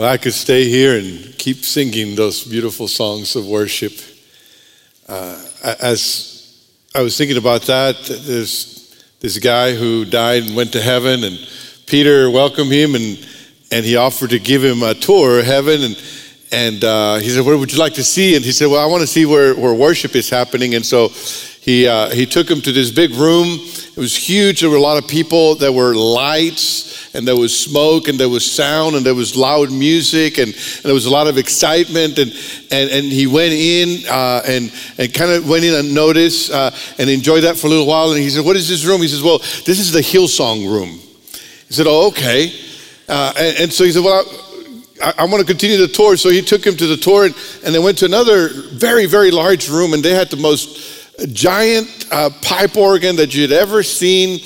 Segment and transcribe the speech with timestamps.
[0.00, 3.92] Well, I could stay here and keep singing those beautiful songs of worship.
[5.06, 6.58] Uh, as
[6.94, 11.38] I was thinking about that, there's this guy who died and went to heaven, and
[11.84, 13.28] Peter welcomed him, and,
[13.70, 15.82] and he offered to give him a tour of heaven.
[15.82, 16.02] And,
[16.50, 18.36] and uh, he said, What would you like to see?
[18.36, 20.76] And he said, Well, I want to see where, where worship is happening.
[20.76, 21.08] And so
[21.60, 23.48] he, uh, he took him to this big room.
[23.50, 24.62] It was huge.
[24.62, 25.56] There were a lot of people.
[25.56, 29.72] There were lights, and there was smoke, and there was sound, and there was loud
[29.72, 32.18] music, and, and there was a lot of excitement.
[32.18, 32.30] And,
[32.70, 36.70] and, and he went in uh, and, and kind of went in and noticed uh,
[36.98, 38.12] and enjoyed that for a little while.
[38.12, 39.00] And he said, What is this room?
[39.02, 40.90] He says, Well, this is the Hillsong room.
[40.90, 42.52] He said, Oh, okay.
[43.08, 44.24] Uh, and, and, so he said, Well,
[45.02, 46.16] I, I want to continue the tour.
[46.16, 47.34] So he took him to the tour, and,
[47.64, 51.00] and they went to another very, very large room, and they had the most
[51.34, 54.40] giant uh, pipe organ that you'd ever seen.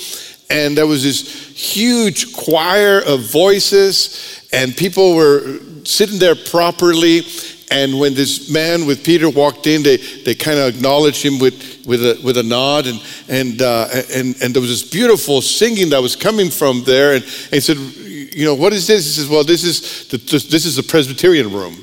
[0.49, 7.23] And there was this huge choir of voices, and people were sitting there properly.
[7.71, 11.83] And when this man with Peter walked in, they, they kind of acknowledged him with,
[11.87, 12.85] with, a, with a nod.
[12.85, 17.15] And, and, uh, and, and there was this beautiful singing that was coming from there.
[17.15, 19.05] And, and he said, You know, what is this?
[19.05, 21.73] He says, Well, this is the, this is the Presbyterian room.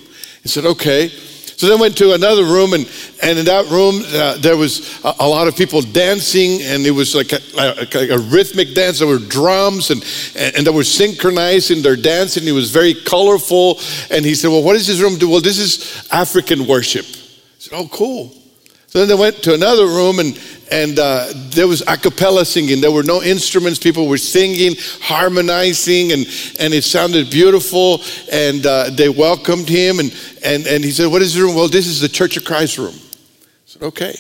[0.43, 1.11] He said, Okay.
[1.63, 2.91] So then went to another room, and,
[3.23, 6.91] and in that room, uh, there was a, a, lot of people dancing, and it
[6.91, 8.99] was like a, a, a rhythmic dance.
[8.99, 10.03] There were drums, and,
[10.35, 13.79] and, and, they were synchronized in their and It was very colorful.
[14.11, 15.29] And he said, Well, what does this room do?
[15.29, 17.07] Well, this is African worship.
[17.07, 18.35] I said, Oh, cool.
[18.93, 20.39] So then they went to another room, and,
[20.71, 22.83] and uh, there was a cappella singing.
[22.83, 23.79] There were no instruments.
[23.79, 26.27] People were singing, harmonizing, and,
[26.61, 28.03] and it sounded beautiful.
[28.31, 29.99] And uh, they welcomed him.
[29.99, 31.55] And, and, and he said, What is the room?
[31.55, 32.93] Well, this is the Church of Christ room.
[32.93, 34.15] I said, Okay.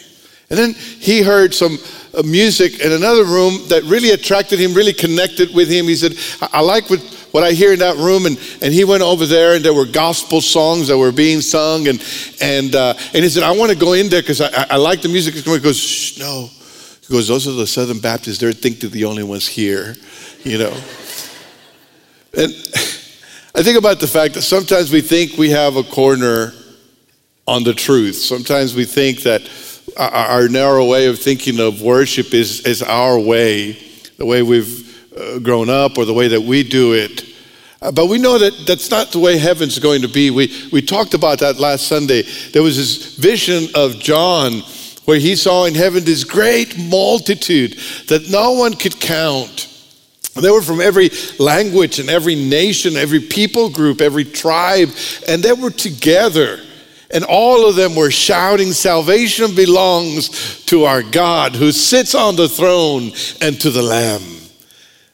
[0.48, 1.76] And then he heard some
[2.14, 5.84] uh, music in another room that really attracted him, really connected with him.
[5.84, 8.26] He said, I, I like what, what I hear in that room.
[8.26, 11.88] And, and he went over there, and there were gospel songs that were being sung.
[11.88, 12.02] And,
[12.40, 14.76] and, uh, and he said, I want to go in there because I, I, I,
[14.76, 15.34] like the music.
[15.34, 16.48] He goes, Shh, no.
[17.06, 18.38] He goes, Those are the Southern Baptists.
[18.38, 19.96] They think they're the only ones here,
[20.44, 20.72] you know.
[22.36, 22.52] and
[23.54, 26.54] I think about the fact that sometimes we think we have a corner
[27.46, 28.16] on the truth.
[28.16, 29.42] Sometimes we think that
[29.98, 33.72] our narrow way of thinking of worship is, is our way,
[34.16, 37.24] the way we've uh, grown up or the way that we do it.
[37.80, 40.30] Uh, but we know that that's not the way heaven's going to be.
[40.30, 42.22] We, we talked about that last Sunday.
[42.52, 44.62] There was this vision of John
[45.04, 47.72] where he saw in heaven this great multitude
[48.06, 49.68] that no one could count.
[50.34, 54.88] They were from every language and every nation, every people group, every tribe,
[55.28, 56.60] and they were together.
[57.10, 62.48] And all of them were shouting, Salvation belongs to our God who sits on the
[62.48, 63.10] throne
[63.42, 64.41] and to the Lamb.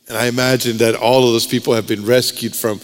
[0.09, 2.81] And I imagine that all of those people have been rescued from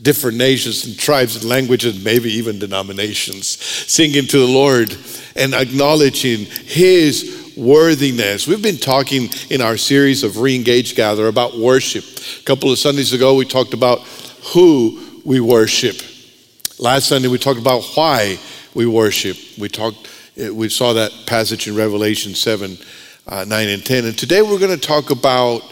[0.00, 4.96] different nations and tribes and languages, maybe even denominations, singing to the Lord
[5.34, 8.46] and acknowledging His worthiness.
[8.46, 12.04] We've been talking in our series of Reengage Gather about worship.
[12.40, 14.02] A couple of Sundays ago, we talked about
[14.52, 15.96] who we worship.
[16.78, 18.38] Last Sunday, we talked about why
[18.74, 19.36] we worship.
[19.58, 22.78] We talked, we saw that passage in Revelation 7,
[23.26, 24.04] uh, 9, and 10.
[24.04, 25.62] And today, we're going to talk about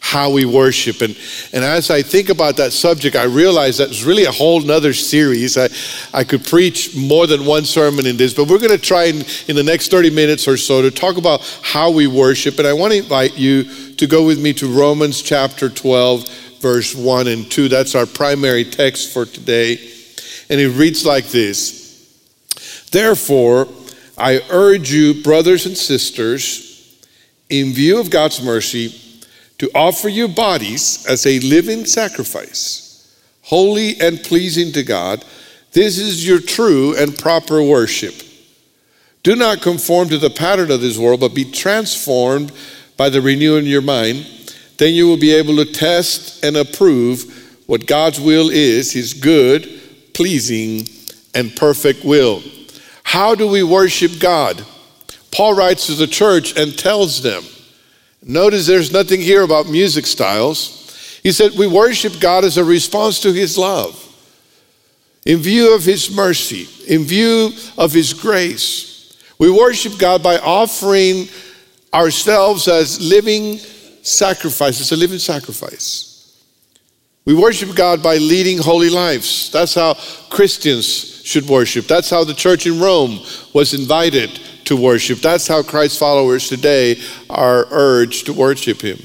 [0.00, 1.00] how we worship.
[1.00, 1.18] And,
[1.52, 5.58] and as I think about that subject, I realize that's really a whole nother series.
[5.58, 5.68] I,
[6.14, 9.24] I could preach more than one sermon in this, but we're going to try in,
[9.48, 12.58] in the next 30 minutes or so to talk about how we worship.
[12.58, 13.64] And I want to invite you
[13.96, 16.28] to go with me to Romans chapter 12,
[16.60, 17.68] verse 1 and 2.
[17.68, 19.74] That's our primary text for today.
[20.48, 21.86] And it reads like this
[22.92, 23.66] Therefore,
[24.16, 26.64] I urge you, brothers and sisters,
[27.50, 28.94] in view of God's mercy,
[29.58, 35.24] to offer your bodies as a living sacrifice, holy and pleasing to God.
[35.72, 38.14] This is your true and proper worship.
[39.22, 42.52] Do not conform to the pattern of this world, but be transformed
[42.96, 44.26] by the renewing of your mind.
[44.78, 49.68] Then you will be able to test and approve what God's will is, his good,
[50.14, 50.86] pleasing,
[51.34, 52.42] and perfect will.
[53.02, 54.64] How do we worship God?
[55.30, 57.42] Paul writes to the church and tells them,
[58.28, 61.20] Notice there's nothing here about music styles.
[61.22, 64.02] He said, We worship God as a response to His love,
[65.24, 69.16] in view of His mercy, in view of His grace.
[69.38, 71.28] We worship God by offering
[71.94, 73.58] ourselves as living
[74.02, 76.42] sacrifices, a living sacrifice.
[77.24, 79.52] We worship God by leading holy lives.
[79.52, 79.94] That's how
[80.30, 81.86] Christians should worship.
[81.86, 83.20] That's how the church in Rome
[83.52, 85.18] was invited to worship.
[85.18, 88.98] That's how Christ followers today are urged to worship Him.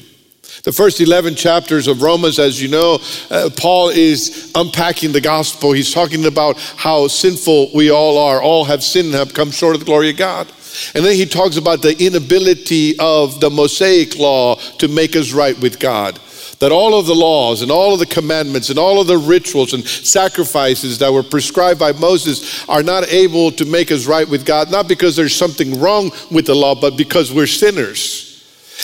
[0.64, 3.00] The first 11 chapters of Romans, as you know,
[3.32, 5.72] uh, Paul is unpacking the gospel.
[5.72, 8.42] He's talking about how sinful we all are.
[8.42, 10.52] All have sinned and have come short of the glory of God.
[10.94, 15.60] And then he talks about the inability of the Mosaic law to make us right
[15.60, 16.20] with God.
[16.62, 19.74] That all of the laws and all of the commandments and all of the rituals
[19.74, 24.46] and sacrifices that were prescribed by Moses are not able to make us right with
[24.46, 28.32] God, not because there's something wrong with the law, but because we're sinners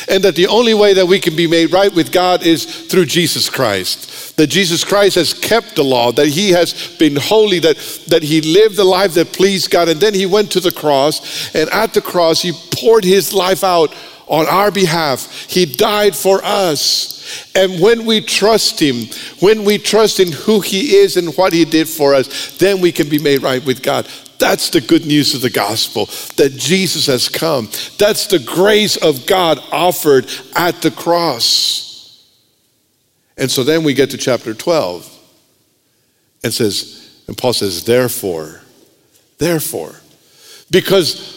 [0.07, 3.06] and that the only way that we can be made right with God is through
[3.06, 4.38] Jesus Christ.
[4.38, 7.77] That Jesus Christ has kept the law, that he has been holy, that,
[8.07, 11.53] that he lived a life that pleased God, and then he went to the cross,
[11.56, 13.94] and at the cross, he poured his life out
[14.27, 15.50] on our behalf.
[15.50, 17.15] He died for us.
[17.56, 19.06] And when we trust Him,
[19.39, 22.91] when we trust in who He is and what He did for us, then we
[22.91, 24.07] can be made right with God.
[24.39, 27.69] That's the good news of the gospel that Jesus has come.
[27.97, 32.27] That's the grace of God offered at the cross.
[33.38, 35.13] And so then we get to chapter 12
[36.44, 38.62] and says, and Paul says, therefore,
[39.38, 39.95] therefore,
[40.71, 41.35] because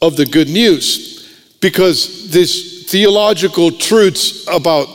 [0.00, 1.23] of the good news,
[1.64, 4.86] because these theological truths about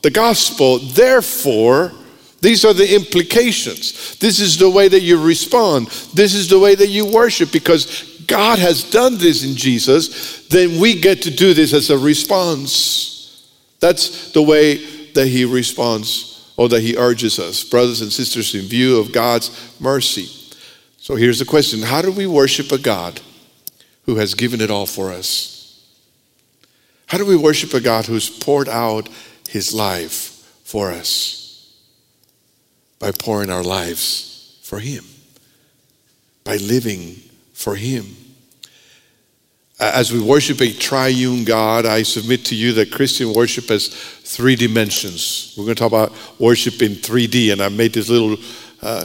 [0.00, 1.92] the gospel, therefore,
[2.40, 4.16] these are the implications.
[4.20, 5.88] This is the way that you respond.
[6.14, 10.48] This is the way that you worship because God has done this in Jesus.
[10.48, 13.46] Then we get to do this as a response.
[13.80, 14.76] That's the way
[15.12, 19.50] that He responds or that He urges us, brothers and sisters, in view of God's
[19.78, 20.30] mercy.
[20.96, 23.20] So here's the question How do we worship a God
[24.06, 25.53] who has given it all for us?
[27.14, 29.08] How do we worship a God who's poured out
[29.48, 31.44] His life for us?
[32.98, 35.04] by pouring our lives for Him,
[36.42, 37.16] by living
[37.52, 38.16] for Him.
[39.78, 44.56] As we worship a triune God, I submit to you that Christian worship has three
[44.56, 45.54] dimensions.
[45.54, 48.38] We're going to talk about worship in 3D, and I made this little
[48.80, 49.04] uh,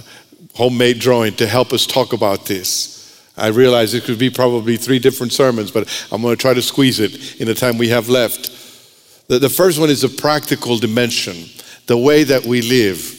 [0.55, 2.99] homemade drawing to help us talk about this.
[3.39, 6.62] I realize it could be probably three different sermons, but I'm going to try to
[6.62, 8.51] squeeze it in the time we have left.
[9.27, 11.45] The, the first one is a practical dimension,
[11.88, 13.15] the way that we live.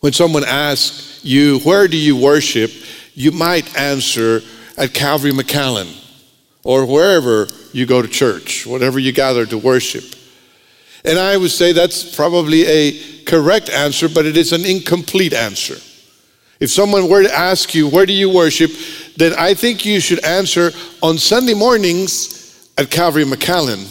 [0.00, 2.70] When someone asks you, Where do you worship?
[3.16, 4.42] you might answer
[4.76, 5.90] at Calvary McAllen
[6.62, 10.04] or wherever you go to church, whatever you gather to worship.
[11.04, 15.76] And I would say that's probably a correct answer, but it is an incomplete answer.
[16.58, 18.70] If someone were to ask you, Where do you worship?
[19.16, 20.72] then I think you should answer
[21.02, 23.86] on Sunday mornings at Calvary McAllen,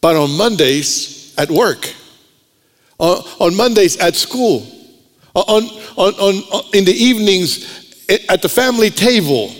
[0.00, 1.92] but on Mondays at work,
[2.98, 4.66] on on Mondays at school
[5.34, 5.64] on,
[5.96, 9.54] on, on, in the evenings eh, at the family table,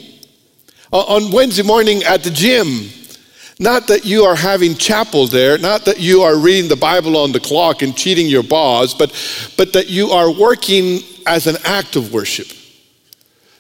[0.91, 2.91] on Wednesday morning at the gym.
[3.63, 7.31] Not that you are having chapel there, not that you are reading the Bible on
[7.31, 9.15] the clock and cheating your boss, but,
[9.57, 10.99] but that you are working
[11.29, 12.49] as an act of worship.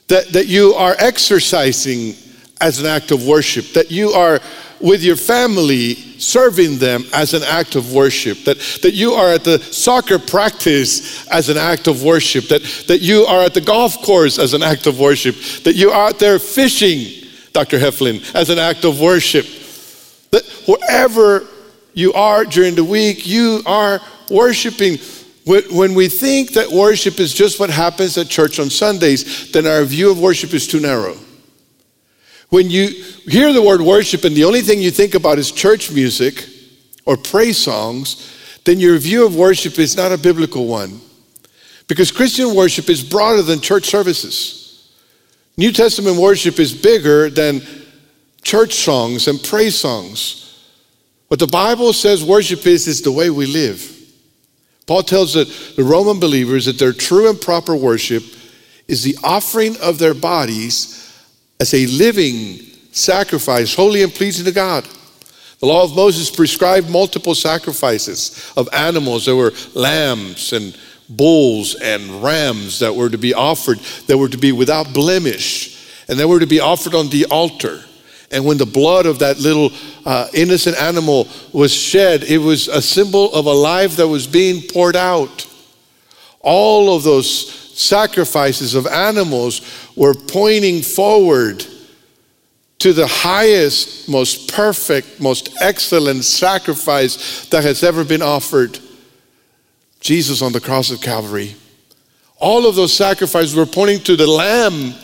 [0.08, 2.16] That, that you are exercising
[2.60, 3.74] as an act of worship.
[3.74, 4.40] That you are
[4.80, 9.44] with your family, serving them as an act of worship, that, that you are at
[9.44, 14.02] the soccer practice as an act of worship, that, that you are at the golf
[14.02, 17.78] course as an act of worship, that you are out there fishing, Dr.
[17.78, 19.46] Heflin, as an act of worship.
[20.32, 21.46] That wherever
[21.94, 24.00] you are during the week, you are
[24.30, 24.98] worshiping.
[25.44, 29.84] When we think that worship is just what happens at church on Sundays, then our
[29.84, 31.16] view of worship is too narrow.
[32.48, 32.88] When you
[33.26, 36.46] hear the word worship and the only thing you think about is church music
[37.06, 41.00] or praise songs, then your view of worship is not a biblical one.
[41.88, 44.92] Because Christian worship is broader than church services.
[45.56, 47.60] New Testament worship is bigger than
[48.42, 50.38] church songs and praise songs.
[51.28, 53.88] What the Bible says worship is, is the way we live.
[54.86, 55.44] Paul tells the,
[55.76, 58.22] the Roman believers that their true and proper worship
[58.88, 60.98] is the offering of their bodies
[61.60, 62.58] as a living
[62.90, 64.86] sacrifice, holy and pleasing to God.
[65.60, 69.24] The law of Moses prescribed multiple sacrifices of animals.
[69.24, 70.76] There were lambs and
[71.08, 76.18] bulls and rams that were to be offered, that were to be without blemish, and
[76.18, 77.84] they were to be offered on the altar.
[78.32, 79.70] And when the blood of that little
[80.04, 84.62] uh, innocent animal was shed, it was a symbol of a life that was being
[84.72, 85.46] poured out.
[86.40, 89.60] All of those sacrifices of animals
[89.96, 91.64] were pointing forward
[92.78, 98.78] to the highest, most perfect, most excellent sacrifice that has ever been offered
[100.00, 101.54] Jesus on the cross of Calvary.
[102.38, 104.94] All of those sacrifices were pointing to the Lamb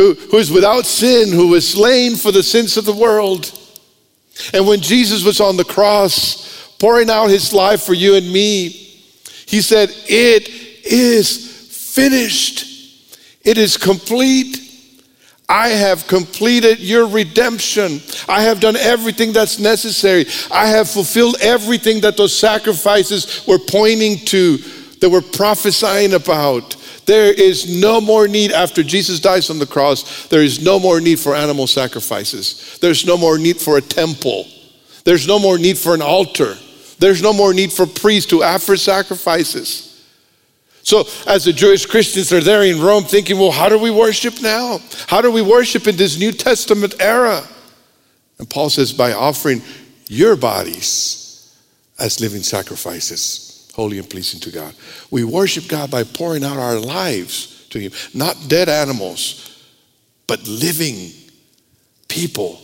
[0.00, 3.52] who, who is without sin, who was slain for the sins of the world.
[4.54, 8.70] And when Jesus was on the cross, pouring out his life for you and me.
[9.46, 12.64] He said, It is finished,
[13.44, 14.56] it is complete.
[15.50, 18.00] I have completed your redemption.
[18.28, 20.26] I have done everything that's necessary.
[20.50, 24.58] I have fulfilled everything that those sacrifices were pointing to,
[25.00, 26.76] that were prophesying about.
[27.10, 30.28] There is no more need after Jesus dies on the cross.
[30.28, 32.78] There is no more need for animal sacrifices.
[32.80, 34.46] There's no more need for a temple.
[35.02, 36.54] There's no more need for an altar.
[37.00, 40.06] There's no more need for priests to offer sacrifices.
[40.84, 44.40] So, as the Jewish Christians are there in Rome thinking, well, how do we worship
[44.40, 44.78] now?
[45.08, 47.42] How do we worship in this New Testament era?
[48.38, 49.62] And Paul says, by offering
[50.06, 51.56] your bodies
[51.98, 54.74] as living sacrifices, holy and pleasing to God.
[55.10, 59.64] We worship God by pouring out our lives to Him, not dead animals,
[60.26, 61.10] but living
[62.08, 62.60] people.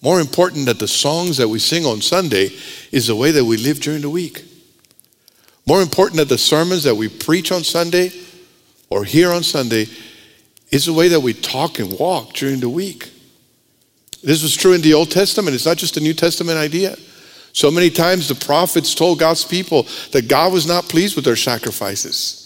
[0.00, 2.50] More important than the songs that we sing on Sunday
[2.90, 4.44] is the way that we live during the week.
[5.66, 8.10] More important than the sermons that we preach on Sunday
[8.90, 9.86] or hear on Sunday
[10.72, 13.10] is the way that we talk and walk during the week.
[14.24, 15.54] This was true in the Old Testament.
[15.54, 16.96] It's not just a New Testament idea.
[17.52, 21.36] So many times the prophets told God's people that God was not pleased with their
[21.36, 22.38] sacrifices.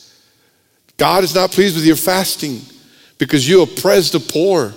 [0.97, 2.61] God is not pleased with your fasting
[3.19, 4.75] because you oppress the poor,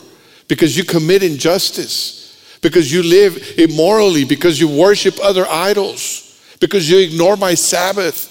[0.48, 7.00] because you commit injustice, because you live immorally, because you worship other idols, because you
[7.00, 8.28] ignore my Sabbath.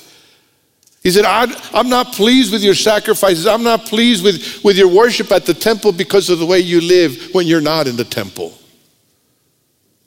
[1.03, 3.47] He said, I'm not pleased with your sacrifices.
[3.47, 6.81] I'm not pleased with, with your worship at the temple because of the way you
[6.81, 8.57] live when you're not in the temple.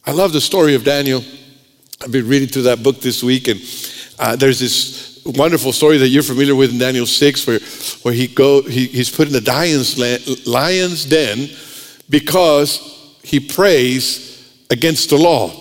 [0.06, 1.24] I love the story of Daniel.
[2.04, 3.62] I've been reading through that book this week, and
[4.18, 7.60] uh, there's this wonderful story that you're familiar with in Daniel 6 where,
[8.02, 10.00] where he go, he, he's put in the lion's,
[10.48, 11.48] lion's den
[12.10, 15.52] because he prays against the law.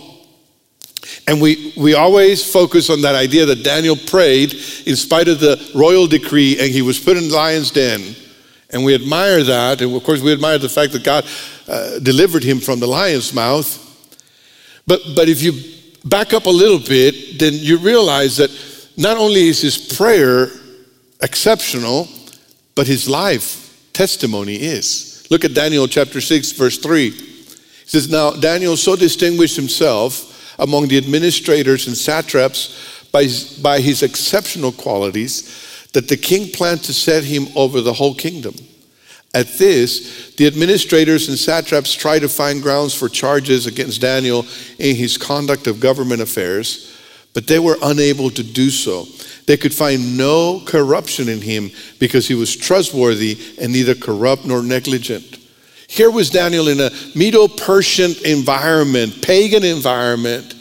[1.28, 4.54] And we, we always focus on that idea that Daniel prayed
[4.86, 8.16] in spite of the royal decree and he was put in the lion's den.
[8.70, 9.82] And we admire that.
[9.82, 11.26] And of course, we admire the fact that God
[11.68, 13.76] uh, delivered him from the lion's mouth.
[14.86, 15.52] But, but if you
[16.04, 18.50] back up a little bit, then you realize that
[18.96, 20.48] not only is his prayer
[21.22, 22.08] exceptional,
[22.74, 25.26] but his life testimony is.
[25.30, 27.10] Look at Daniel chapter 6, verse 3.
[27.10, 27.18] He
[27.86, 33.26] says, Now Daniel so distinguished himself among the administrators and satraps by,
[33.62, 38.54] by his exceptional qualities that the king planned to set him over the whole kingdom.
[39.32, 44.44] At this, the administrators and satraps tried to find grounds for charges against Daniel
[44.78, 46.96] in his conduct of government affairs,
[47.32, 49.06] but they were unable to do so.
[49.46, 51.70] They could find no corruption in him
[52.00, 55.38] because he was trustworthy and neither corrupt nor negligent.
[55.86, 60.54] Here was Daniel in a Medo Persian environment, pagan environment.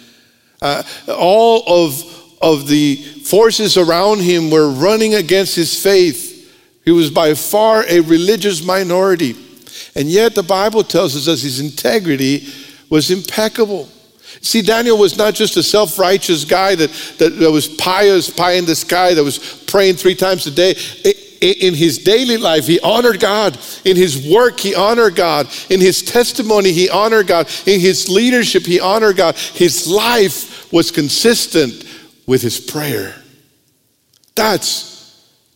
[0.61, 2.03] Uh, all of,
[2.41, 6.28] of the forces around him were running against his faith.
[6.83, 9.35] He was by far a religious minority.
[9.95, 12.47] And yet, the Bible tells us that his integrity
[12.89, 13.89] was impeccable.
[14.41, 18.53] See, Daniel was not just a self righteous guy that, that, that, was pious, pie
[18.53, 20.75] in the sky, that was praying three times a day.
[21.41, 23.57] In his daily life, he honored God.
[23.85, 25.47] In his work, he honored God.
[25.69, 27.49] In his testimony, he honored God.
[27.65, 29.37] In his leadership, he honored God.
[29.37, 31.85] His life was consistent
[32.27, 33.15] with his prayer.
[34.35, 34.88] That's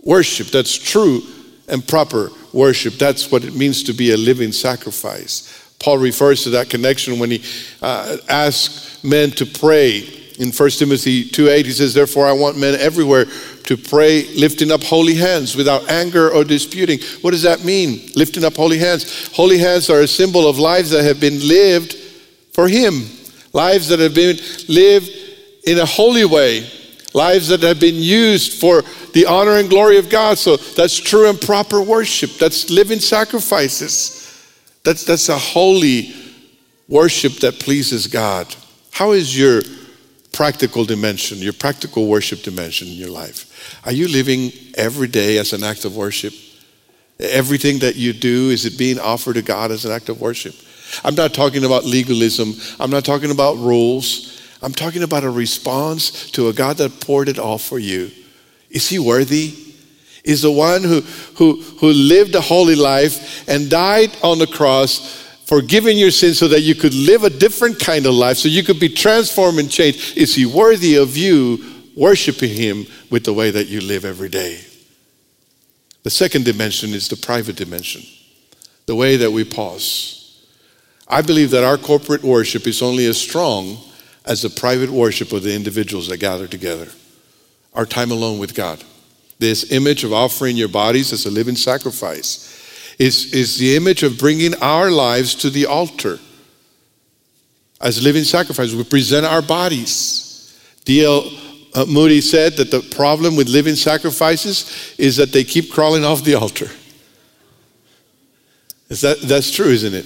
[0.04, 0.48] worship.
[0.48, 1.22] That's true
[1.68, 2.96] and proper worship.
[2.96, 5.62] That's what it means to be a living sacrifice.
[5.80, 7.44] Paul refers to that connection when he
[7.82, 10.20] uh, asks men to pray.
[10.40, 13.26] In 1 Timothy 2:8, he says, Therefore, I want men everywhere
[13.66, 17.00] to pray lifting up holy hands without anger or disputing.
[17.22, 18.10] What does that mean?
[18.16, 19.28] Lifting up holy hands.
[19.34, 21.96] Holy hands are a symbol of lives that have been lived
[22.54, 23.04] for Him,
[23.54, 25.12] lives that have been lived
[25.66, 26.68] in a holy way,
[27.14, 30.38] lives that have been used for the honor and glory of God.
[30.38, 32.32] So that's true and proper worship.
[32.40, 34.20] That's living sacrifices.
[34.84, 36.14] That's, that's a holy
[36.88, 38.54] worship that pleases God.
[38.92, 39.62] How is your
[40.34, 43.80] practical dimension, your practical worship dimension in your life?
[43.86, 46.34] Are you living every day as an act of worship?
[47.20, 50.56] Everything that you do, is it being offered to God as an act of worship?
[51.04, 52.54] I'm not talking about legalism.
[52.80, 54.33] I'm not talking about rules.
[54.64, 58.12] I'm talking about a response to a God that poured it all for you.
[58.70, 59.54] Is he worthy?
[60.24, 61.02] Is the one who,
[61.36, 66.48] who, who lived a holy life and died on the cross forgiving your sins so
[66.48, 69.70] that you could live a different kind of life, so you could be transformed and
[69.70, 70.18] changed.
[70.18, 74.62] Is He worthy of you worshiping Him with the way that you live every day?
[76.04, 78.02] The second dimension is the private dimension,
[78.86, 80.48] the way that we pause.
[81.06, 83.78] I believe that our corporate worship is only as strong
[84.26, 86.88] as the private worship of the individuals that gather together.
[87.74, 88.84] Our time alone with God.
[89.40, 94.18] This image of offering your bodies as a living sacrifice is, is the image of
[94.18, 96.20] bringing our lives to the altar
[97.82, 98.74] as living sacrifice.
[98.74, 100.58] We present our bodies.
[100.86, 101.30] D.L.
[101.74, 106.24] Uh, Moody said that the problem with living sacrifices is that they keep crawling off
[106.24, 106.70] the altar.
[108.90, 110.06] Is that, that's true, isn't it?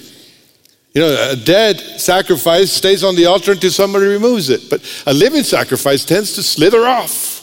[0.98, 5.14] You know, a dead sacrifice stays on the altar until somebody removes it, but a
[5.14, 7.38] living sacrifice tends to slither off.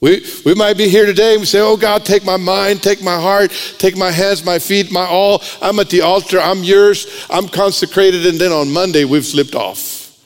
[0.00, 3.02] We, we might be here today and we say, Oh God, take my mind, take
[3.02, 5.42] my heart, take my hands, my feet, my all.
[5.60, 8.24] I'm at the altar, I'm yours, I'm consecrated.
[8.24, 10.18] And then on Monday, we've slipped off.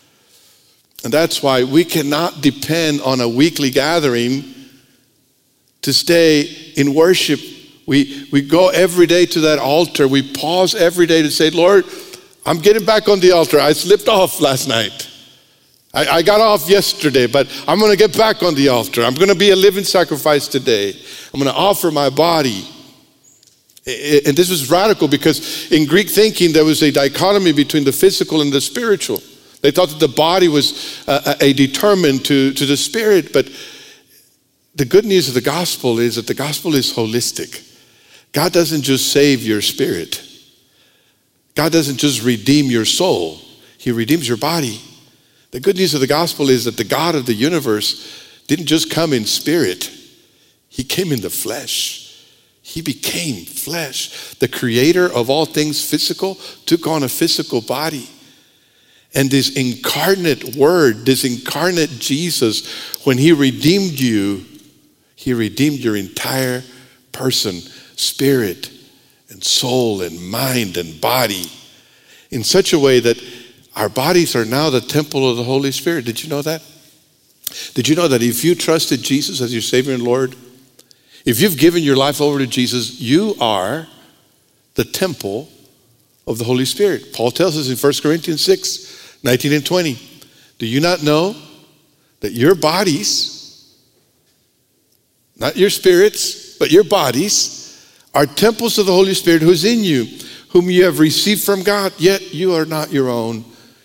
[1.03, 4.45] And that's why we cannot depend on a weekly gathering
[5.81, 6.43] to stay
[6.77, 7.41] in worship.
[7.87, 10.07] We, we go every day to that altar.
[10.07, 11.87] We pause every day to say, Lord,
[12.45, 13.61] I'm getting back on the altar.
[13.61, 15.09] I slipped off last night.
[15.95, 19.05] I, I got off yesterday, but I'm going to get back on the altar.
[19.05, 20.91] I'm going to be a living sacrifice today.
[21.33, 22.67] I'm going to offer my body.
[23.85, 28.41] And this was radical because in Greek thinking, there was a dichotomy between the physical
[28.41, 29.21] and the spiritual.
[29.61, 33.33] They thought that the body was uh, uh, a, a determined to, to the spirit,
[33.33, 33.49] but
[34.75, 37.69] the good news of the gospel is that the gospel is holistic.
[38.33, 40.23] God doesn't just save your spirit,
[41.55, 43.41] God doesn't just redeem your soul,
[43.79, 44.81] He redeems your body.
[45.51, 48.91] The good news of the gospel is that the God of the universe didn't just
[48.91, 49.91] come in spirit,
[50.69, 52.03] He came in the flesh.
[52.65, 54.35] He became flesh.
[54.35, 58.09] The creator of all things physical took on a physical body.
[59.15, 64.47] And this incarnate word, this incarnate Jesus, when He redeemed you,
[65.17, 66.63] He redeemed your entire
[67.11, 67.57] person,
[67.97, 68.71] spirit,
[69.45, 71.51] soul, and mind, and body
[72.31, 73.23] in such a way that
[73.77, 76.05] our bodies are now the temple of the Holy Spirit.
[76.05, 76.63] Did you know that?
[77.75, 80.35] Did you know that if you trusted Jesus as your Savior and Lord,
[81.25, 83.87] if you've given your life over to Jesus, you are
[84.75, 85.49] the temple
[86.27, 87.13] of the Holy Spirit.
[87.13, 89.99] Paul tells us in 1 Corinthians 6 19 and 20.
[90.59, 91.37] Do you not know
[92.21, 93.77] that your bodies,
[95.37, 97.62] not your spirits, but your bodies,
[98.15, 100.07] are temples of the Holy Spirit who's in you,
[100.51, 103.45] whom you have received from God, yet you are not your own.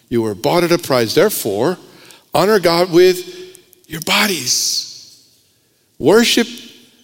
[0.09, 1.13] You were bought at a price.
[1.13, 1.77] Therefore,
[2.33, 5.33] honor God with your bodies.
[5.97, 6.47] Worship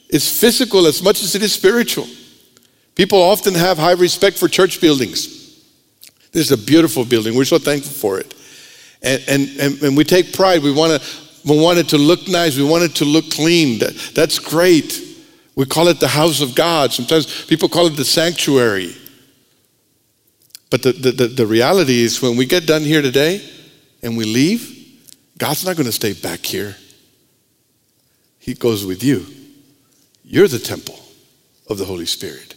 [0.09, 2.07] is physical as much as it is spiritual.
[2.95, 5.27] People often have high respect for church buildings.
[6.31, 7.35] This is a beautiful building.
[7.35, 8.33] We're so thankful for it.
[9.01, 10.61] And, and, and, and we take pride.
[10.61, 11.07] We want, to,
[11.45, 12.57] we want it to look nice.
[12.57, 13.79] We want it to look clean.
[13.79, 15.12] That, that's great.
[15.55, 16.91] We call it the house of God.
[16.91, 18.95] Sometimes people call it the sanctuary.
[20.71, 23.47] But the, the, the, reality is when we get done here today
[24.01, 25.03] and we leave,
[25.37, 26.75] God's not going to stay back here.
[28.39, 29.27] He goes with you.
[30.23, 30.99] You're the temple
[31.69, 32.55] of the Holy Spirit.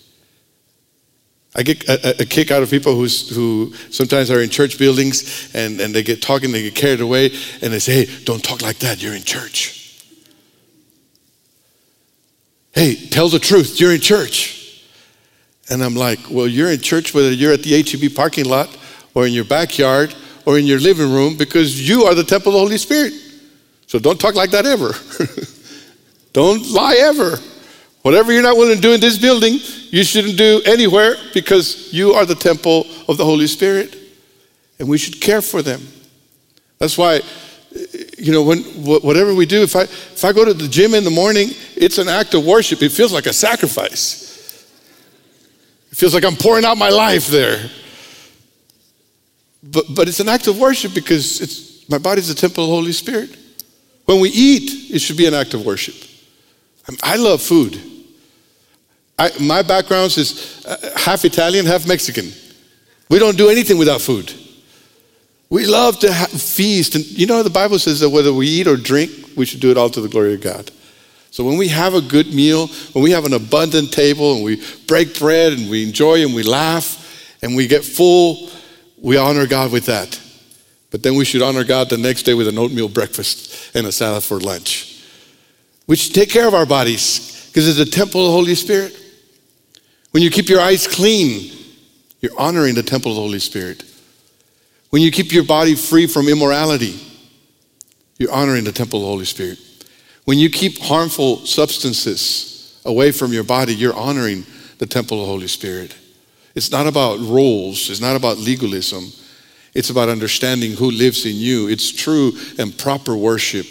[1.54, 5.78] I get a, a kick out of people who sometimes are in church buildings and,
[5.80, 7.26] and they get talking, they get carried away,
[7.60, 9.02] and they say, Hey, don't talk like that.
[9.02, 9.75] You're in church.
[12.76, 13.80] Hey, tell the truth.
[13.80, 14.82] You're in church.
[15.70, 18.68] And I'm like, well, you're in church whether you're at the HEB parking lot
[19.14, 22.52] or in your backyard or in your living room because you are the temple of
[22.52, 23.14] the Holy Spirit.
[23.86, 24.92] So don't talk like that ever.
[26.34, 27.38] don't lie ever.
[28.02, 29.54] Whatever you're not willing to do in this building,
[29.88, 33.96] you shouldn't do anywhere because you are the temple of the Holy Spirit.
[34.78, 35.80] And we should care for them.
[36.78, 37.22] That's why,
[38.16, 41.04] you know, when, whatever we do, if I, if I go to the gym in
[41.04, 42.82] the morning, it's an act of worship.
[42.82, 44.66] It feels like a sacrifice.
[45.90, 47.70] It feels like I'm pouring out my life there.
[49.62, 52.76] But, but it's an act of worship because it's, my body's a temple of the
[52.76, 53.36] Holy Spirit.
[54.06, 55.94] When we eat, it should be an act of worship.
[57.02, 57.80] I love food.
[59.18, 62.32] I, my background is uh, half Italian, half Mexican.
[63.08, 64.32] We don't do anything without food.
[65.48, 66.94] We love to have, feast.
[66.94, 69.70] And you know, the Bible says that whether we eat or drink, we should do
[69.70, 70.70] it all to the glory of God.
[71.30, 74.62] So when we have a good meal, when we have an abundant table and we
[74.86, 78.50] break bread and we enjoy and we laugh and we get full,
[79.00, 80.20] we honor God with that.
[80.90, 83.92] But then we should honor God the next day with an oatmeal breakfast and a
[83.92, 85.04] salad for lunch.
[85.86, 88.98] We should take care of our bodies because it's a temple of the Holy Spirit.
[90.12, 91.52] When you keep your eyes clean,
[92.20, 93.84] you're honoring the temple of the Holy Spirit.
[94.90, 97.00] When you keep your body free from immorality,
[98.18, 99.58] you're honoring the temple of the Holy Spirit.
[100.24, 104.44] When you keep harmful substances away from your body, you're honoring
[104.78, 105.96] the temple of the Holy Spirit.
[106.54, 109.12] It's not about rules, it's not about legalism.
[109.76, 111.68] It's about understanding who lives in you.
[111.68, 113.66] It's true and proper worship.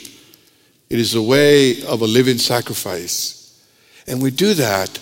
[0.88, 3.60] It is a way of a living sacrifice.
[4.06, 5.00] And we do that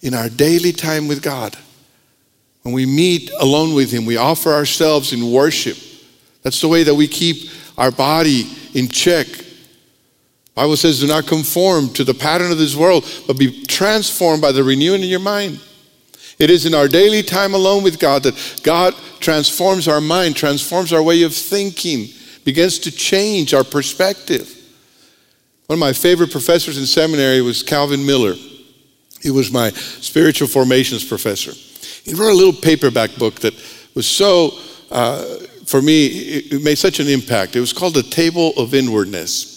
[0.00, 1.56] in our daily time with God.
[2.64, 5.76] When we meet alone with Him, we offer ourselves in worship.
[6.42, 9.26] That's the way that we keep our body in check.
[10.54, 14.52] Bible says, do not conform to the pattern of this world, but be transformed by
[14.52, 15.60] the renewing of your mind.
[16.38, 20.92] It is in our daily time alone with God that God transforms our mind, transforms
[20.92, 22.08] our way of thinking,
[22.44, 24.50] begins to change our perspective.
[25.66, 28.34] One of my favorite professors in seminary was Calvin Miller.
[29.22, 31.52] He was my spiritual formations professor.
[32.04, 33.54] He wrote a little paperback book that
[33.94, 34.58] was so,
[34.90, 35.24] uh,
[35.66, 37.56] for me, it made such an impact.
[37.56, 39.52] It was called The Table of Inwardness.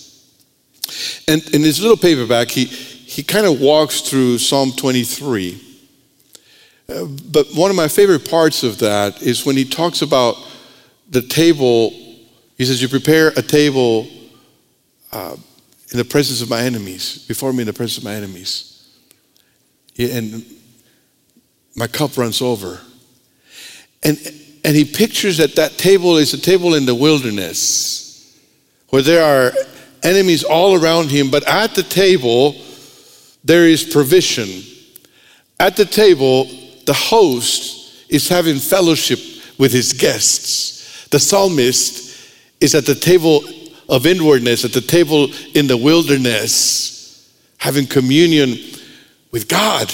[1.27, 5.67] And in his little paperback, he, he kind of walks through Psalm 23
[6.87, 10.37] but one of my favorite parts of that is when he talks about
[11.09, 11.91] the table.
[12.57, 14.07] He says, You prepare a table
[15.11, 15.35] uh,
[15.91, 18.87] in the presence of my enemies, before me in the presence of my enemies.
[19.99, 20.45] And
[21.77, 22.81] my cup runs over.
[24.03, 24.17] And,
[24.65, 28.37] and he pictures that that table is a table in the wilderness
[28.89, 29.53] where there are
[30.03, 32.55] enemies all around him, but at the table,
[33.43, 34.63] there is provision.
[35.59, 36.45] At the table,
[36.85, 39.19] the host is having fellowship
[39.57, 41.07] with his guests.
[41.09, 43.43] The psalmist is at the table
[43.89, 48.57] of inwardness, at the table in the wilderness, having communion
[49.31, 49.93] with God,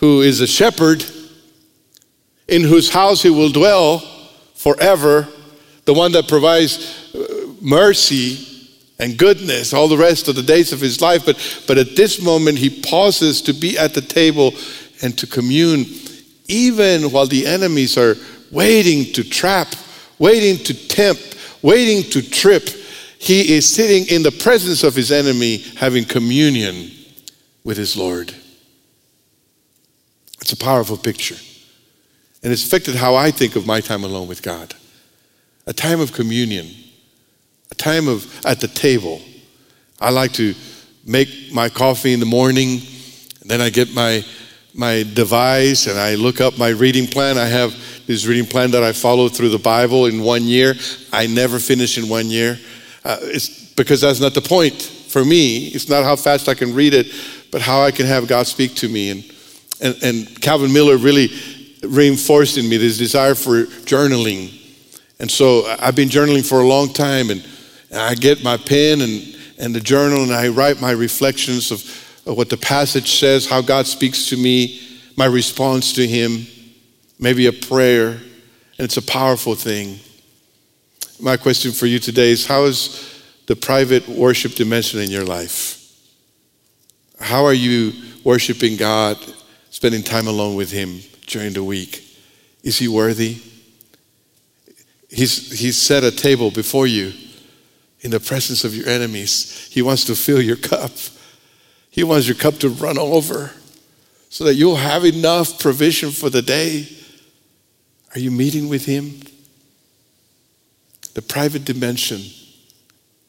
[0.00, 1.04] who is a shepherd,
[2.46, 3.98] in whose house he will dwell
[4.54, 5.28] forever,
[5.84, 8.44] the one that provides uh, mercy
[8.98, 11.24] and goodness all the rest of the days of his life.
[11.24, 14.54] But, but at this moment, he pauses to be at the table
[15.02, 15.84] and to commune,
[16.48, 18.16] even while the enemies are
[18.50, 19.68] waiting to trap,
[20.18, 22.68] waiting to tempt, waiting to trip.
[23.18, 26.90] He is sitting in the presence of his enemy, having communion
[27.64, 28.34] with his Lord.
[30.50, 31.36] It's a powerful picture.
[32.42, 34.74] And it's affected how I think of my time alone with God.
[35.66, 36.68] A time of communion,
[37.70, 39.20] a time of at the table.
[40.00, 40.54] I like to
[41.04, 42.80] make my coffee in the morning,
[43.44, 44.24] then I get my
[44.72, 47.36] my device and I look up my reading plan.
[47.36, 47.74] I have
[48.06, 50.76] this reading plan that I follow through the Bible in one year.
[51.12, 52.58] I never finish in one year.
[53.04, 55.66] Uh, it's because that's not the point for me.
[55.66, 57.08] It's not how fast I can read it,
[57.52, 59.10] but how I can have God speak to me.
[59.10, 59.30] And,
[59.80, 61.30] and, and Calvin Miller really
[61.82, 64.54] reinforced in me this desire for journaling.
[65.20, 67.44] And so I've been journaling for a long time, and,
[67.90, 72.36] and I get my pen and, and the journal, and I write my reflections of
[72.36, 74.80] what the passage says, how God speaks to me,
[75.16, 76.46] my response to Him,
[77.18, 79.98] maybe a prayer, and it's a powerful thing.
[81.20, 85.76] My question for you today is how is the private worship dimension in your life?
[87.18, 89.16] How are you worshiping God,
[89.78, 92.04] spending time alone with Him during the week?
[92.64, 93.36] Is He worthy?
[95.08, 97.12] He's, he's set a table before you
[98.00, 99.68] in the presence of your enemies.
[99.70, 100.90] He wants to fill your cup.
[101.90, 103.52] He wants your cup to run over
[104.30, 106.88] so that you'll have enough provision for the day.
[108.16, 109.20] Are you meeting with Him?
[111.14, 112.22] The private dimension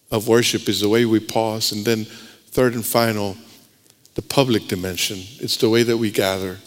[0.09, 1.71] of worship is the way we pause.
[1.71, 3.37] And then, third and final,
[4.19, 5.17] the public dimension.
[5.39, 6.57] It's the way that we gather.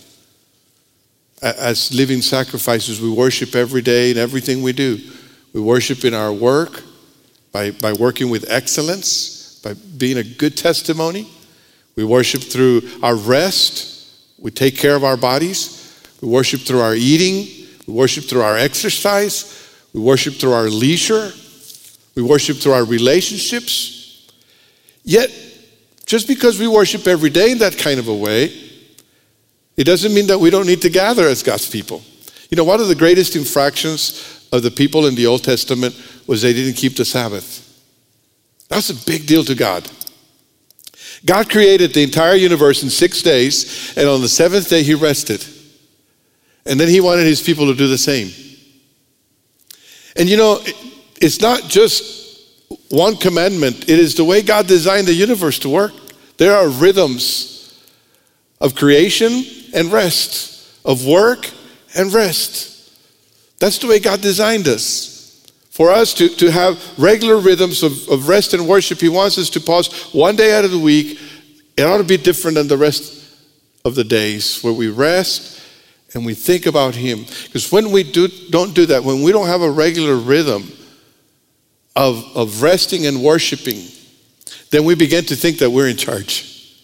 [1.42, 4.98] As living sacrifices, we worship every day in everything we do.
[5.52, 6.82] We worship in our work
[7.52, 11.28] by, by working with excellence, by being a good testimony.
[11.94, 14.08] We worship through our rest.
[14.38, 16.02] We take care of our bodies.
[16.22, 17.68] We worship through our eating.
[17.86, 19.68] We worship through our exercise.
[19.92, 21.32] We worship through our leisure.
[22.14, 24.32] We worship through our relationships.
[25.04, 25.30] Yet,
[26.06, 28.52] just because we worship every day in that kind of a way,
[29.76, 32.02] it doesn't mean that we don't need to gather as God's people.
[32.50, 36.42] You know, one of the greatest infractions of the people in the Old Testament was
[36.42, 37.68] they didn't keep the Sabbath.
[38.68, 39.90] That's a big deal to God.
[41.24, 45.44] God created the entire universe in six days, and on the seventh day, He rested.
[46.66, 48.30] And then He wanted His people to do the same.
[50.16, 50.60] And you know,
[51.20, 52.21] it's not just
[52.92, 55.92] one commandment, it is the way God designed the universe to work.
[56.36, 57.74] There are rhythms
[58.60, 61.50] of creation and rest, of work
[61.96, 62.92] and rest.
[63.58, 68.28] That's the way God designed us for us to, to have regular rhythms of, of
[68.28, 69.00] rest and worship.
[69.00, 71.18] He wants us to pause one day out of the week.
[71.78, 73.26] It ought to be different than the rest
[73.86, 75.62] of the days where we rest
[76.12, 77.24] and we think about Him.
[77.44, 80.70] Because when we do, don't do that, when we don't have a regular rhythm
[81.94, 83.82] of, of resting and worshiping,
[84.70, 86.74] then we begin to think that we're in charge.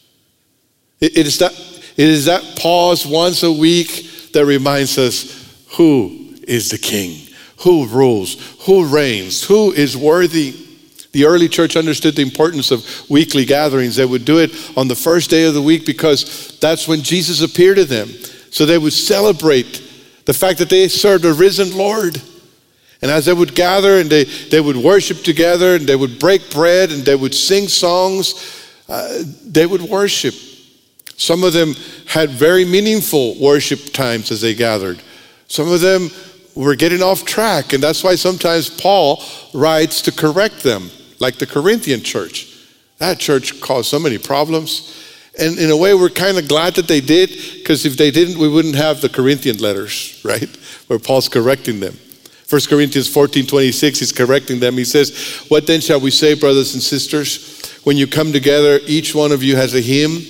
[1.01, 6.35] it, it is, that, it is that pause once a week that reminds us who
[6.47, 7.27] is the King,
[7.61, 10.55] who rules, who reigns, who is worthy.
[11.13, 13.97] The early church understood the importance of weekly gatherings.
[13.97, 17.41] They would do it on the first day of the week because that's when Jesus
[17.41, 18.09] appeared to them.
[18.51, 19.83] So they would celebrate
[20.27, 22.21] the fact that they served a risen Lord.
[23.01, 26.51] And as they would gather and they, they would worship together and they would break
[26.51, 28.35] bread and they would sing songs,
[28.89, 30.35] uh, they would worship.
[31.17, 31.75] Some of them
[32.07, 35.01] had very meaningful worship times as they gathered.
[35.49, 36.11] Some of them
[36.55, 39.23] were getting off track, and that's why sometimes Paul
[39.55, 42.55] writes to correct them, like the Corinthian church.
[42.99, 45.05] That church caused so many problems.
[45.39, 48.39] And in a way, we're kind of glad that they did, because if they didn't,
[48.39, 50.49] we wouldn't have the Corinthian letters, right?
[50.89, 51.97] Where Paul's correcting them.
[52.49, 54.75] 1 Corinthians 14 26, he's correcting them.
[54.75, 57.79] He says, What then shall we say, brothers and sisters?
[57.85, 60.23] When you come together, each one of you has a hymn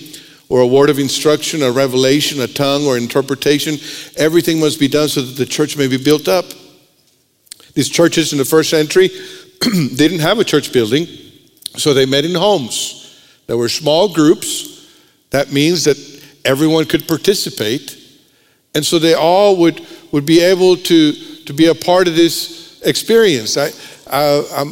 [0.48, 3.76] or a word of instruction, a revelation, a tongue, or interpretation.
[4.16, 6.46] Everything must be done so that the church may be built up.
[7.74, 9.08] These churches in the first century
[9.60, 11.06] didn't have a church building,
[11.76, 13.22] so they met in homes.
[13.46, 14.78] There were small groups
[15.30, 15.98] that means that
[16.44, 17.96] everyone could participate.
[18.74, 21.12] And so they all would, would be able to,
[21.48, 23.56] to be a part of this experience.
[23.56, 23.70] I,
[24.06, 24.70] I,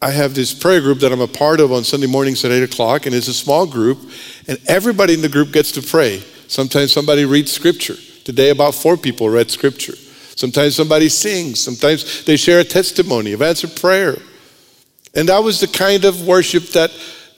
[0.00, 2.62] I have this prayer group that I'm a part of on Sunday mornings at 8
[2.62, 3.98] o'clock, and it's a small group,
[4.46, 6.22] and everybody in the group gets to pray.
[6.46, 7.96] Sometimes somebody reads scripture.
[8.22, 9.96] Today, about four people read scripture.
[10.36, 11.58] Sometimes somebody sings.
[11.58, 14.16] Sometimes they share a testimony of answered prayer.
[15.16, 16.92] And that was the kind of worship that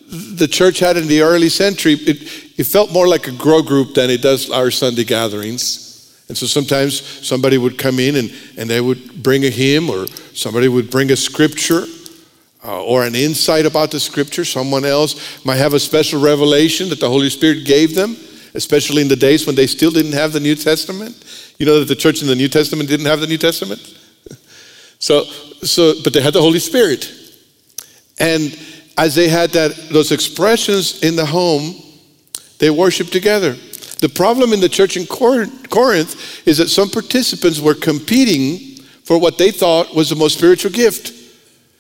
[0.07, 2.23] the church had in the early century, it,
[2.59, 5.86] it felt more like a grow group than it does our Sunday gatherings.
[6.29, 10.07] And so sometimes somebody would come in and, and they would bring a hymn, or
[10.35, 11.85] somebody would bring a scripture
[12.65, 14.45] uh, or an insight about the scripture.
[14.45, 18.17] Someone else might have a special revelation that the Holy Spirit gave them,
[18.55, 21.25] especially in the days when they still didn't have the New Testament.
[21.59, 23.81] You know that the church in the New Testament didn't have the New Testament?
[24.99, 25.25] so,
[25.62, 27.12] so, but they had the Holy Spirit.
[28.19, 28.59] And
[28.99, 31.77] as they had that, those expressions in the home,
[32.59, 33.55] they worshiped together.
[34.01, 39.39] The problem in the church in Corinth is that some participants were competing for what
[39.39, 41.13] they thought was the most spiritual gift.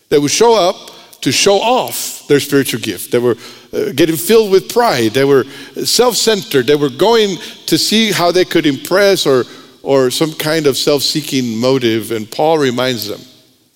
[0.08, 3.10] They would show up to show off their spiritual gift.
[3.10, 3.36] They were
[3.72, 5.12] uh, getting filled with pride.
[5.12, 5.44] They were
[5.84, 6.66] self centered.
[6.66, 9.44] They were going to see how they could impress or,
[9.82, 12.12] or some kind of self seeking motive.
[12.12, 13.20] And Paul reminds them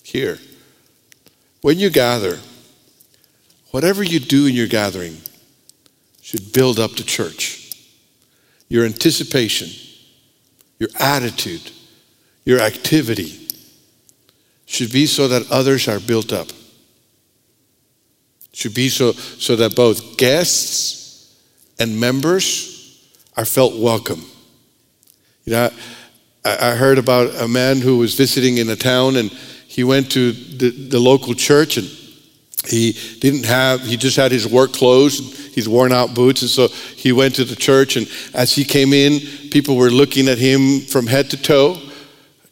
[0.03, 0.38] here
[1.61, 2.38] when you gather,
[3.70, 5.18] Whatever you do in your gathering
[6.22, 7.60] should build up the church.
[8.70, 9.68] Your anticipation,
[10.78, 11.72] your attitude,
[12.44, 13.48] your activity
[14.64, 16.46] should be so that others are built up.
[18.52, 21.37] Should be so, so that both guests
[21.80, 24.24] and members are felt welcome.
[25.44, 25.70] You know,
[26.44, 29.30] I, I heard about a man who was visiting in a town and
[29.66, 31.88] he went to the, the local church and
[32.68, 35.18] he didn't have, he just had his work clothes,
[35.55, 36.42] he's worn out boots.
[36.42, 39.20] And so he went to the church, and as he came in,
[39.51, 41.81] people were looking at him from head to toe,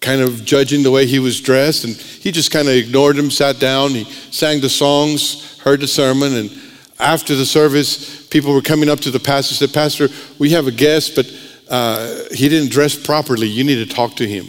[0.01, 1.85] kind of judging the way he was dressed.
[1.85, 5.89] And he just kind of ignored them, sat down, he sang the songs, heard the
[5.89, 6.35] sermon.
[6.35, 6.51] And
[6.99, 10.73] after the service, people were coming up to the pastor said, Pastor, we have a
[10.73, 11.27] guest, but
[11.69, 13.47] uh, he didn't dress properly.
[13.47, 14.47] You need to talk to him.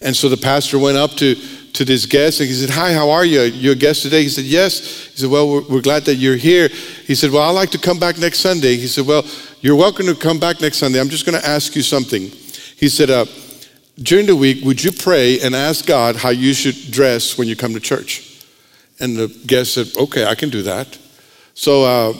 [0.00, 1.36] And so the pastor went up to
[1.74, 3.42] to this guest and he said, Hi, how are you?
[3.42, 4.22] You're a guest today?
[4.22, 5.06] He said, Yes.
[5.08, 6.68] He said, Well, we're, we're, glad that you're here.
[6.68, 8.76] He said, Well, I'd like to come back next Sunday.
[8.76, 9.24] He said, Well,
[9.60, 11.00] you're welcome to come back next Sunday.
[11.00, 12.22] I'm just going to ask you something.
[12.76, 13.26] He said, uh,
[13.96, 17.56] During the week, would you pray and ask God how you should dress when you
[17.56, 18.44] come to church?
[18.98, 20.98] And the guest said, Okay, I can do that.
[21.54, 22.14] So, uh,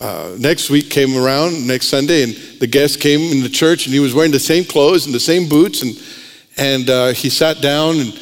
[0.00, 3.92] uh, next week came around, next Sunday, and the guest came in the church, and
[3.92, 5.94] he was wearing the same clothes and the same boots, and
[6.56, 8.12] and uh, he sat down and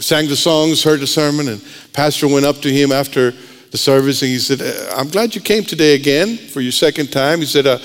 [0.00, 3.32] sang the songs, heard the sermon, and pastor went up to him after
[3.70, 7.10] the service and he said, uh, I'm glad you came today again for your second
[7.10, 7.40] time.
[7.40, 7.78] He said, uh,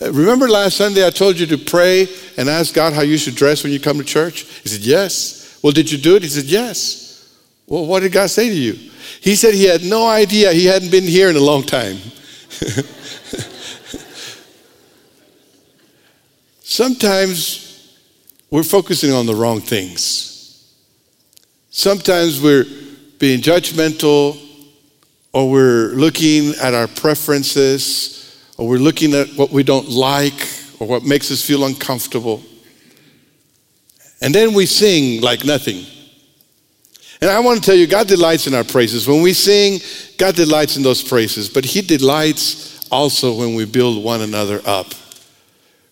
[0.00, 3.62] Remember last Sunday I told you to pray and ask God how you should dress
[3.62, 4.42] when you come to church?
[4.62, 5.58] He said, Yes.
[5.62, 6.22] Well, did you do it?
[6.22, 7.36] He said, Yes.
[7.66, 8.72] Well, what did God say to you?
[9.20, 10.52] He said he had no idea.
[10.52, 11.96] He hadn't been here in a long time.
[16.60, 17.94] Sometimes
[18.50, 20.35] we're focusing on the wrong things.
[21.78, 22.64] Sometimes we're
[23.18, 24.40] being judgmental,
[25.34, 30.48] or we're looking at our preferences, or we're looking at what we don't like,
[30.80, 32.42] or what makes us feel uncomfortable.
[34.22, 35.84] And then we sing like nothing.
[37.20, 39.06] And I want to tell you, God delights in our praises.
[39.06, 39.80] When we sing,
[40.16, 44.94] God delights in those praises, but He delights also when we build one another up.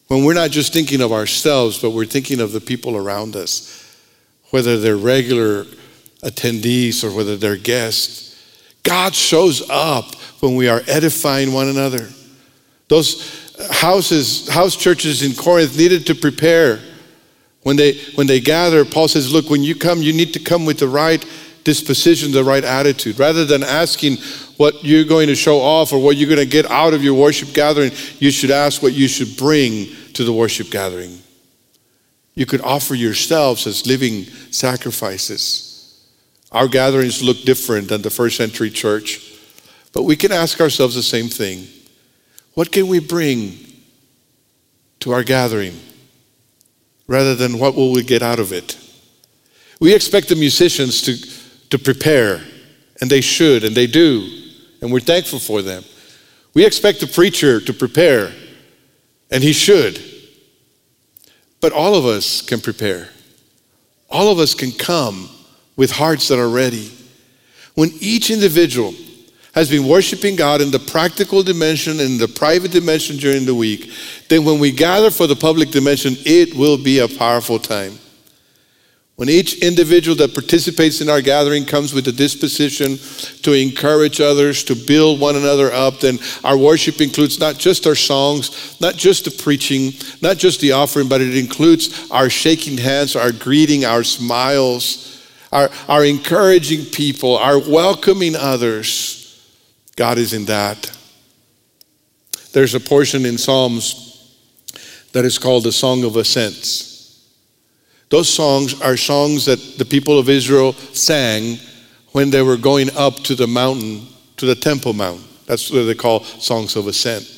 [0.08, 3.83] When we're not just thinking of ourselves, but we're thinking of the people around us,
[4.54, 5.64] whether they're regular
[6.22, 8.40] attendees or whether they're guests.
[8.84, 12.08] God shows up when we are edifying one another.
[12.86, 16.78] Those houses, house churches in Corinth needed to prepare
[17.64, 20.64] when they, when they gather, Paul says, Look, when you come, you need to come
[20.66, 21.26] with the right
[21.64, 23.18] disposition, the right attitude.
[23.18, 24.18] Rather than asking
[24.56, 27.14] what you're going to show off or what you're going to get out of your
[27.14, 27.90] worship gathering,
[28.20, 31.18] you should ask what you should bring to the worship gathering.
[32.34, 36.04] You could offer yourselves as living sacrifices.
[36.50, 39.38] Our gatherings look different than the first century church,
[39.92, 41.66] but we can ask ourselves the same thing
[42.54, 43.58] What can we bring
[45.00, 45.78] to our gathering?
[47.06, 48.78] rather than what will we get out of it.
[49.80, 51.16] We expect the musicians to,
[51.70, 52.42] to prepare,
[53.00, 54.26] and they should, and they do,
[54.80, 55.84] and we're thankful for them.
[56.54, 58.32] We expect the preacher to prepare,
[59.30, 60.00] and he should.
[61.64, 63.08] But all of us can prepare.
[64.10, 65.30] All of us can come
[65.76, 66.92] with hearts that are ready.
[67.74, 68.92] When each individual
[69.54, 73.90] has been worshiping God in the practical dimension and the private dimension during the week,
[74.28, 77.98] then when we gather for the public dimension, it will be a powerful time.
[79.16, 82.98] When each individual that participates in our gathering comes with a disposition
[83.42, 87.94] to encourage others, to build one another up, then our worship includes not just our
[87.94, 93.14] songs, not just the preaching, not just the offering, but it includes our shaking hands,
[93.14, 99.20] our greeting, our smiles, our, our encouraging people, our welcoming others.
[99.94, 100.90] God is in that.
[102.52, 104.34] There's a portion in Psalms
[105.12, 106.93] that is called the Song of Ascents.
[108.14, 111.58] Those songs are songs that the people of Israel sang
[112.12, 115.20] when they were going up to the mountain, to the Temple Mount.
[115.46, 117.28] That's what they call songs of ascent.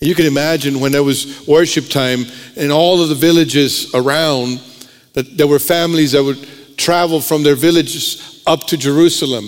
[0.00, 2.24] And you can imagine when there was worship time
[2.56, 4.62] in all of the villages around,
[5.12, 9.44] that there were families that would travel from their villages up to Jerusalem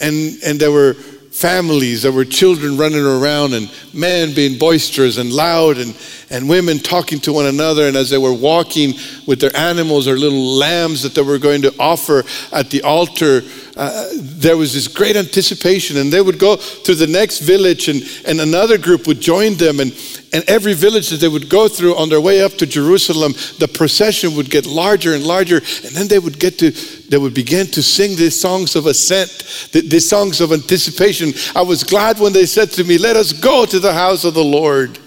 [0.00, 0.96] and, and there were
[1.34, 5.96] families, there were children running around, and men being boisterous and loud, and,
[6.30, 7.88] and women talking to one another.
[7.88, 8.94] And as they were walking
[9.26, 13.42] with their animals or little lambs that they were going to offer at the altar,
[13.76, 15.96] uh, there was this great anticipation.
[15.96, 19.80] And they would go to the next village, and, and another group would join them.
[19.80, 19.92] And,
[20.32, 23.68] and every village that they would go through on their way up to Jerusalem, the
[23.68, 25.56] procession would get larger and larger.
[25.56, 29.70] And then they would get to, they would begin to sing these songs of ascent,
[29.72, 31.32] these songs of anticipation.
[31.56, 34.34] I was glad when they said to me, Let us go to the house of
[34.34, 34.98] the Lord.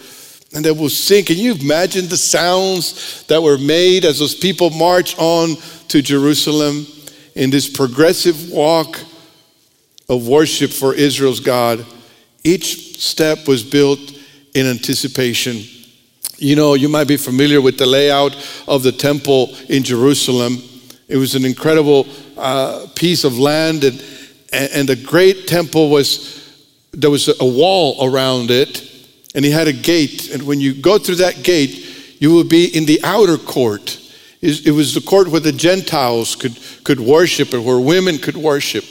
[0.53, 1.25] And they will sing.
[1.25, 5.57] Can you imagine the sounds that were made as those people march on
[5.89, 6.87] to Jerusalem?
[7.37, 8.99] In this progressive walk
[10.09, 11.85] of worship for Israel's God,
[12.43, 13.99] each step was built
[14.55, 15.61] in anticipation.
[16.39, 18.35] You know, you might be familiar with the layout
[18.67, 20.57] of the temple in Jerusalem.
[21.07, 24.01] It was an incredible uh, piece of land, and,
[24.51, 28.83] and the great temple was, there was a wall around it,
[29.35, 30.31] and he had a gate.
[30.31, 33.96] And when you go through that gate, you will be in the outer court.
[34.41, 38.85] It was the court where the Gentiles could, could worship and where women could worship.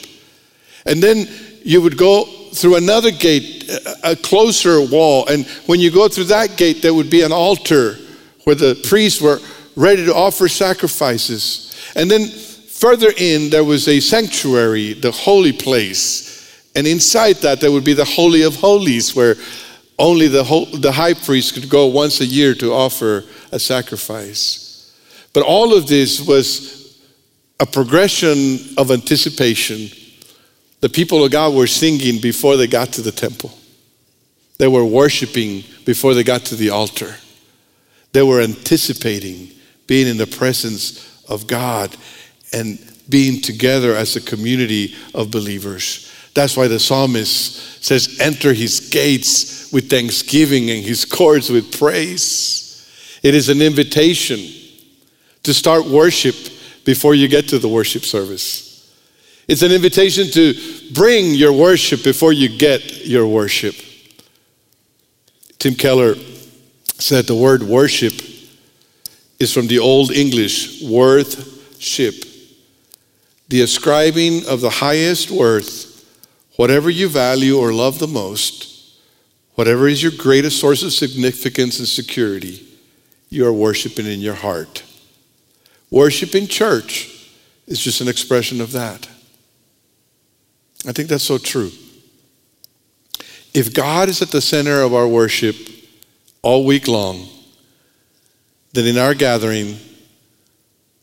[0.85, 1.27] And then
[1.63, 3.69] you would go through another gate,
[4.03, 5.25] a closer wall.
[5.27, 7.95] And when you go through that gate, there would be an altar
[8.43, 9.39] where the priests were
[9.75, 11.75] ready to offer sacrifices.
[11.95, 16.67] And then further in, there was a sanctuary, the holy place.
[16.75, 19.35] And inside that, there would be the Holy of Holies, where
[19.97, 20.43] only the,
[20.79, 24.66] the high priest could go once a year to offer a sacrifice.
[25.37, 26.99] But all of this was
[27.59, 29.87] a progression of anticipation.
[30.79, 33.55] The people of God were singing before they got to the temple.
[34.57, 37.13] They were worshiping before they got to the altar.
[38.13, 39.51] They were anticipating
[39.85, 41.95] being in the presence of God
[42.51, 46.11] and being together as a community of believers.
[46.33, 53.19] That's why the psalmist says, Enter his gates with thanksgiving and his courts with praise.
[53.21, 54.56] It is an invitation
[55.47, 56.35] to start worship
[56.83, 58.93] before you get to the worship service.
[59.47, 60.53] It's an invitation to
[60.93, 63.73] bring your worship before you get your worship.
[65.57, 66.15] Tim Keller
[66.99, 68.11] said the word worship
[69.39, 72.25] is from the Old English, worth ship.
[73.47, 76.05] The ascribing of the highest worth,
[76.57, 78.97] whatever you value or love the most,
[79.55, 82.67] whatever is your greatest source of significance and security,
[83.29, 84.83] you are worshiping in your heart.
[85.89, 87.31] Worship in church
[87.67, 89.07] is just an expression of that.
[90.85, 91.71] I think that's so true.
[93.53, 95.55] If God is at the center of our worship
[96.41, 97.27] all week long,
[98.73, 99.77] then in our gathering,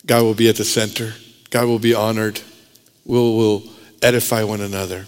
[0.07, 1.15] God will be at the center.
[1.51, 2.41] God will be honored.
[3.05, 3.63] We'll, we'll
[4.03, 5.07] edify one another.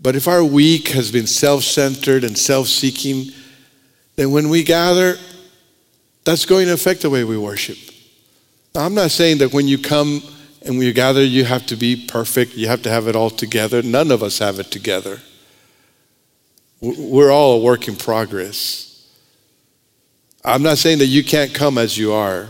[0.00, 3.32] But if our week has been self centered and self seeking,
[4.16, 5.16] then when we gather,
[6.24, 7.78] that's going to affect the way we worship.
[8.74, 10.22] Now, I'm not saying that when you come
[10.62, 13.30] and when you gather, you have to be perfect, you have to have it all
[13.30, 13.82] together.
[13.82, 15.20] None of us have it together.
[16.80, 18.88] We're all a work in progress.
[20.44, 22.48] I'm not saying that you can't come as you are,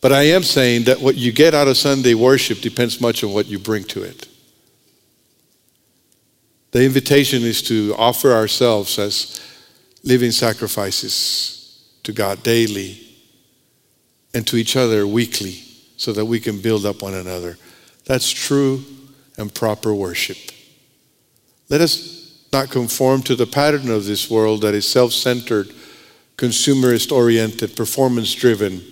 [0.00, 3.32] but I am saying that what you get out of Sunday worship depends much on
[3.32, 4.28] what you bring to it.
[6.70, 9.40] The invitation is to offer ourselves as
[10.04, 13.05] living sacrifices to God daily
[14.36, 15.62] and to each other weekly
[15.96, 17.56] so that we can build up one another.
[18.04, 18.84] That's true
[19.38, 20.36] and proper worship.
[21.70, 25.72] Let us not conform to the pattern of this world that is self centered,
[26.36, 28.84] consumerist oriented, performance driven.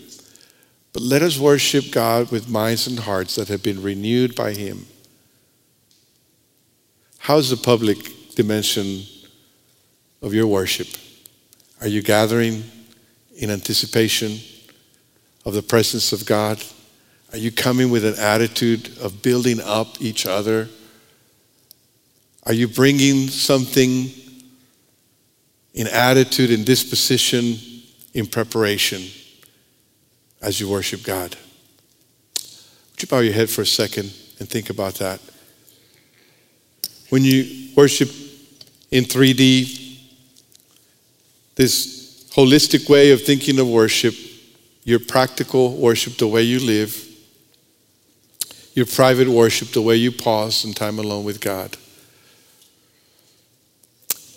[0.95, 4.86] But let us worship God with minds and hearts that have been renewed by Him.
[7.18, 9.03] How's the public dimension
[10.22, 10.88] of your worship?
[11.82, 12.64] Are you gathering
[13.36, 14.38] in anticipation
[15.45, 16.62] of the presence of God?
[17.32, 20.68] Are you coming with an attitude of building up each other?
[22.45, 24.11] Are you bringing something
[25.74, 27.57] in attitude and disposition
[28.12, 29.03] in preparation
[30.40, 31.36] as you worship God?
[32.36, 35.20] Would you bow your head for a second and think about that?
[37.09, 38.11] When you worship
[38.90, 39.99] in 3D,
[41.57, 44.14] this holistic way of thinking of worship,
[44.85, 47.09] your practical worship, the way you live,
[48.74, 51.76] your private worship, the way you pause in time alone with God,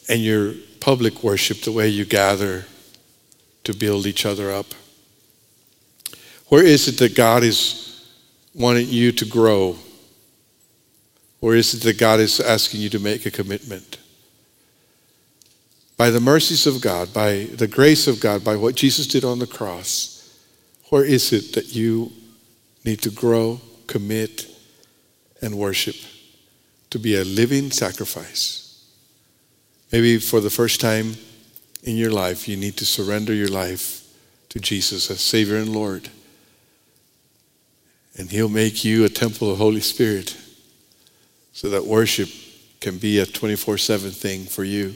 [0.08, 2.66] and your public worship, the way you gather
[3.64, 4.68] to build each other up.
[6.48, 8.08] Where is it that God is
[8.56, 9.76] wanting you to grow?
[11.42, 13.98] Or is it that God is asking you to make a commitment?
[15.98, 19.40] By the mercies of God, by the grace of God, by what Jesus did on
[19.40, 20.17] the cross,
[20.90, 22.12] where is it that you
[22.86, 24.48] need to grow, commit,
[25.42, 25.96] and worship
[26.90, 28.86] to be a living sacrifice?
[29.92, 31.16] Maybe for the first time
[31.84, 34.04] in your life, you need to surrender your life
[34.50, 36.10] to Jesus as Savior and Lord.
[38.18, 40.36] And He'll make you a temple of Holy Spirit
[41.54, 42.30] so that worship
[42.80, 44.96] can be a 24 7 thing for you.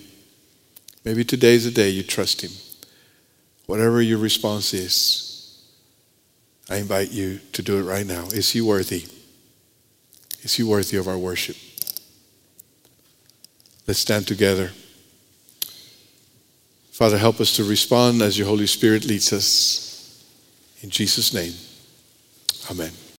[1.04, 2.52] Maybe today's the day you trust Him.
[3.66, 5.31] Whatever your response is,
[6.70, 8.26] I invite you to do it right now.
[8.28, 9.06] Is He worthy?
[10.42, 11.58] Is He worthy of our worship?
[13.88, 14.72] Let's stand together.
[16.92, 20.24] Father, help us to respond as your Holy Spirit leads us.
[20.82, 21.54] In Jesus' name,
[22.70, 22.92] amen.